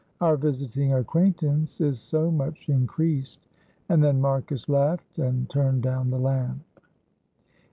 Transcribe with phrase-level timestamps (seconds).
[0.19, 3.47] our visiting acquaintance is so much increased,"
[3.87, 6.63] and then Marcus laughed and turned down the lamp.